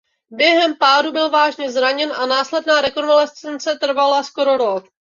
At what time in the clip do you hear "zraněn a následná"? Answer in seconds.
1.71-2.81